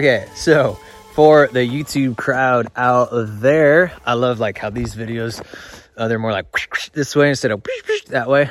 [0.00, 0.78] Okay, so
[1.12, 5.44] for the YouTube crowd out there, I love like how these videos,
[5.94, 6.46] uh, they're more like
[6.94, 7.62] this way instead of
[8.06, 8.48] that way.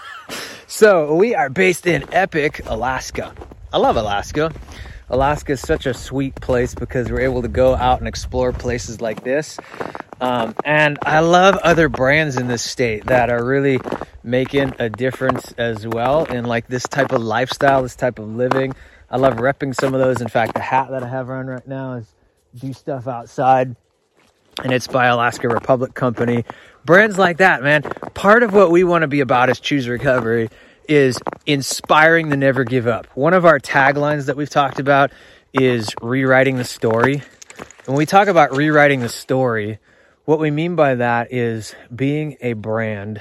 [0.66, 3.32] so we are based in Epic, Alaska.
[3.72, 4.52] I love Alaska.
[5.08, 9.00] Alaska is such a sweet place because we're able to go out and explore places
[9.00, 9.60] like this.
[10.22, 13.80] Um, and I love other brands in this state that are really
[14.22, 18.72] making a difference as well in like this type of lifestyle, this type of living.
[19.10, 20.20] I love repping some of those.
[20.20, 22.06] In fact, the hat that I have on right now is
[22.56, 23.74] Do Stuff Outside,
[24.62, 26.44] and it's by Alaska Republic Company.
[26.84, 27.82] Brands like that, man.
[28.14, 30.50] Part of what we want to be about is Choose Recovery
[30.88, 33.08] is inspiring the never give up.
[33.16, 35.10] One of our taglines that we've talked about
[35.52, 37.24] is rewriting the story.
[37.86, 39.80] When we talk about rewriting the story,
[40.24, 43.20] what we mean by that is being a brand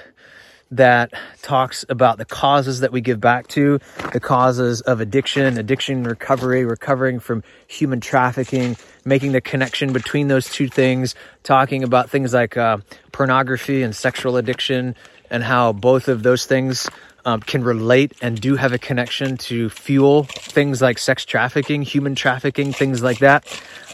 [0.71, 3.79] that talks about the causes that we give back to,
[4.13, 10.49] the causes of addiction, addiction recovery, recovering from human trafficking, making the connection between those
[10.49, 12.77] two things, talking about things like uh,
[13.11, 14.95] pornography and sexual addiction,
[15.31, 16.87] and how both of those things
[17.25, 22.13] um, can relate and do have a connection to fuel things like sex trafficking, human
[22.13, 23.45] trafficking, things like that.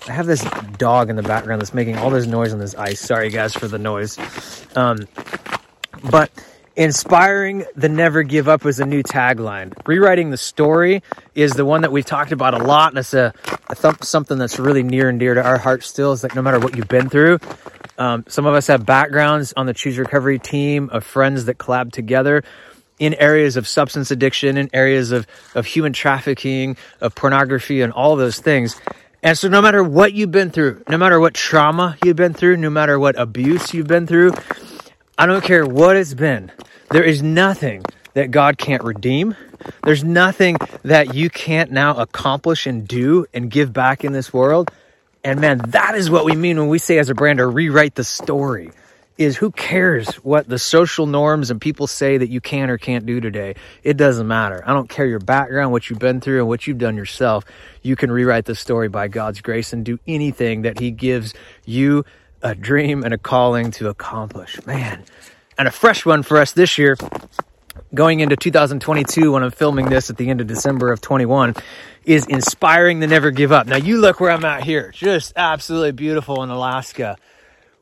[0.07, 0.43] I have this
[0.77, 2.99] dog in the background that's making all this noise on this ice.
[2.99, 4.17] Sorry, guys, for the noise.
[4.75, 5.07] Um,
[6.09, 6.31] but
[6.77, 9.73] Inspiring the never give up is a new tagline.
[9.87, 11.01] Rewriting the story
[11.33, 13.33] is the one that we've talked about a lot, and it's a,
[13.67, 16.11] a th- something that's really near and dear to our hearts still.
[16.11, 17.39] Is like no matter what you've been through,
[17.97, 21.91] um, some of us have backgrounds on the Choose Recovery team of friends that collab
[21.91, 22.43] together
[22.99, 28.15] in areas of substance addiction, in areas of, of human trafficking, of pornography, and all
[28.15, 28.79] those things.
[29.23, 32.57] And so, no matter what you've been through, no matter what trauma you've been through,
[32.57, 34.33] no matter what abuse you've been through,
[35.17, 36.51] I don't care what it's been.
[36.91, 39.35] There is nothing that God can't redeem.
[39.83, 44.71] There's nothing that you can't now accomplish and do and give back in this world.
[45.23, 47.95] And man, that is what we mean when we say as a brand to rewrite
[47.95, 48.71] the story
[49.17, 53.05] is who cares what the social norms and people say that you can or can't
[53.05, 53.55] do today.
[53.83, 54.63] It doesn't matter.
[54.65, 57.43] I don't care your background, what you've been through and what you've done yourself.
[57.81, 61.33] You can rewrite the story by God's grace and do anything that he gives
[61.65, 62.05] you
[62.43, 64.63] a dream and a calling to accomplish.
[64.67, 65.03] Man,
[65.57, 66.95] and a fresh one for us this year,
[67.93, 71.55] going into 2022 when I'm filming this at the end of December of 21,
[72.05, 73.67] is inspiring to never give up.
[73.67, 77.17] Now, you look where I'm at here, just absolutely beautiful in Alaska.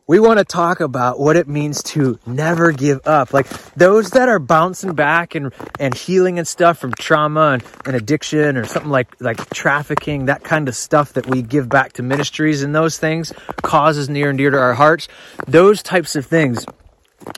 [0.07, 3.33] We want to talk about what it means to never give up.
[3.33, 7.95] Like those that are bouncing back and, and healing and stuff from trauma and, and
[7.95, 12.03] addiction or something like, like trafficking, that kind of stuff that we give back to
[12.03, 13.33] ministries and those things,
[13.63, 15.07] causes near and dear to our hearts.
[15.47, 16.67] Those types of things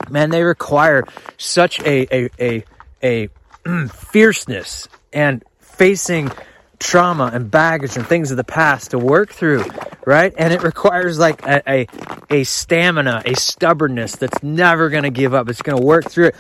[0.10, 1.04] man, they require
[1.38, 2.64] such a a a,
[3.04, 3.30] a
[3.90, 6.32] fierceness and facing
[6.80, 9.66] trauma and baggage and things of the past to work through,
[10.06, 10.34] right?
[10.38, 11.88] And it requires like a a,
[12.30, 15.50] a stamina, a stubbornness that's never going to give up.
[15.50, 16.36] It's going to work through it.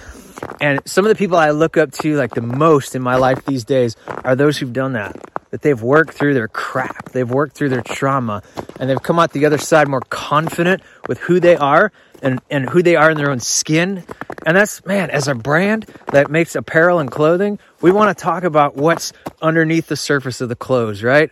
[0.62, 3.46] And some of the people I look up to like the most in my life
[3.46, 5.16] these days are those who've done that.
[5.52, 8.44] That they've worked through their crap, they've worked through their trauma,
[8.80, 11.91] and they've come out the other side more confident with who they are
[12.22, 14.03] and, and who they are in their own skin.
[14.46, 18.44] And that's, man, as a brand that makes apparel and clothing, we want to talk
[18.44, 21.31] about what's underneath the surface of the clothes, right?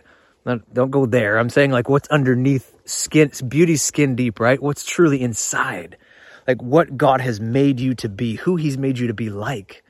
[0.72, 1.38] Don't go there.
[1.38, 4.62] I'm saying like what's underneath skin, beauty skin deep, right?
[4.62, 5.96] What's truly inside.
[6.46, 9.82] Like what God has made you to be, who he's made you to be like.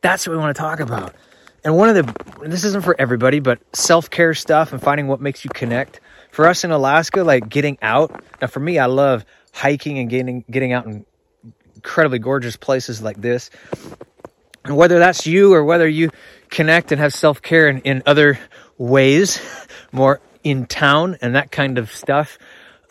[0.00, 1.14] That's what we want to talk about.
[1.66, 5.20] And one of the, this isn't for everybody, but self care stuff and finding what
[5.20, 5.98] makes you connect.
[6.30, 8.22] For us in Alaska, like getting out.
[8.40, 11.04] Now, for me, I love hiking and getting getting out in
[11.74, 13.50] incredibly gorgeous places like this.
[14.64, 16.10] And whether that's you or whether you
[16.50, 18.38] connect and have self care in, in other
[18.78, 19.40] ways,
[19.90, 22.38] more in town and that kind of stuff.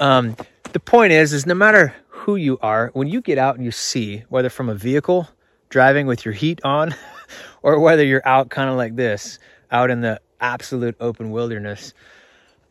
[0.01, 0.35] Um,
[0.73, 3.71] the point is, is no matter who you are, when you get out and you
[3.71, 5.29] see, whether from a vehicle
[5.69, 6.93] driving with your heat on,
[7.61, 9.39] or whether you're out kind of like this,
[9.71, 11.93] out in the absolute open wilderness,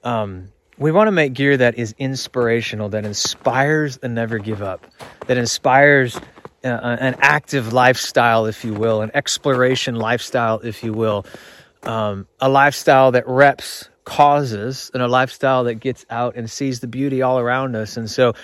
[0.02, 4.86] um, we want to make gear that is inspirational, that inspires the never give up,
[5.26, 6.16] that inspires
[6.64, 11.26] uh, an active lifestyle, if you will, an exploration lifestyle, if you will,
[11.84, 16.86] um, a lifestyle that reps causes and a lifestyle that gets out and sees the
[16.86, 17.96] beauty all around us.
[17.96, 18.34] And so,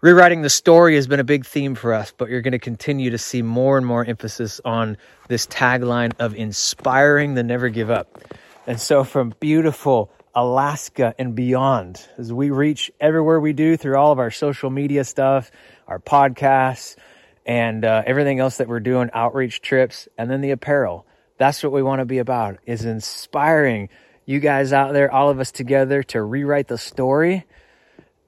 [0.00, 3.10] rewriting the story has been a big theme for us, but you're going to continue
[3.10, 4.96] to see more and more emphasis on
[5.28, 8.18] this tagline of inspiring the never give up.
[8.66, 14.12] And so, from beautiful, Alaska and beyond as we reach everywhere we do through all
[14.12, 15.50] of our social media stuff,
[15.88, 16.96] our podcasts,
[17.44, 21.06] and uh, everything else that we're doing, outreach trips, and then the apparel.
[21.38, 23.88] That's what we want to be about is inspiring
[24.26, 27.46] you guys out there, all of us together to rewrite the story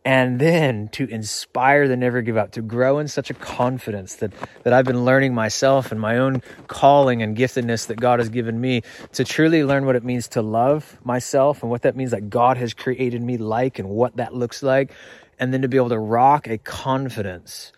[0.04, 4.32] and then to inspire the never give up to grow in such a confidence that
[4.62, 8.60] that I've been learning myself and my own calling and giftedness that God has given
[8.60, 8.82] me
[9.12, 12.56] to truly learn what it means to love myself and what that means that God
[12.56, 14.92] has created me like and what that looks like
[15.38, 17.72] and then to be able to rock a confidence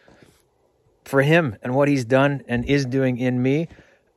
[1.04, 3.68] for him and what he's done and is doing in me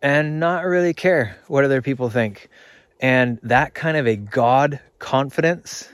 [0.01, 2.49] and not really care what other people think.
[2.99, 5.89] And that kind of a God confidence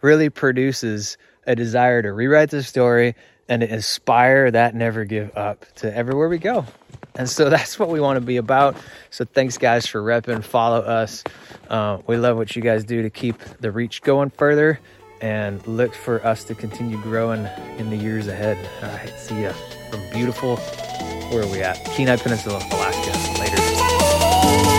[0.00, 1.16] really produces
[1.46, 3.14] a desire to rewrite the story
[3.48, 6.64] and to inspire that never give up to everywhere we go.
[7.14, 8.76] And so that's what we want to be about.
[9.10, 10.44] So thanks, guys, for repping.
[10.44, 11.24] Follow us.
[11.68, 14.80] Uh, we love what you guys do to keep the reach going further
[15.20, 17.46] and look for us to continue growing
[17.78, 18.58] in the years ahead.
[18.82, 19.52] All right, see ya
[19.90, 20.56] from beautiful,
[21.30, 21.76] where are we at?
[21.84, 23.40] Kenai Peninsula, Alaska.
[23.40, 24.71] Later.